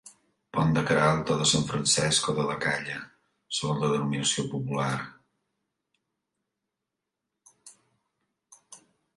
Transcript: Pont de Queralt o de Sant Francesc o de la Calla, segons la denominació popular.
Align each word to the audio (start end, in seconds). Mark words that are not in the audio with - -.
Pont 0.57 0.71
de 0.75 0.83
Queralt 0.91 1.33
o 1.33 1.35
de 1.41 1.45
Sant 1.49 1.65
Francesc 1.71 2.29
o 2.33 2.33
de 2.39 2.45
la 2.47 2.55
Calla, 2.63 2.97
segons 3.57 3.85
la 3.85 3.91
denominació 3.91 4.47
popular. 4.55 4.97